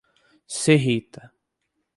Serrita 0.59 1.29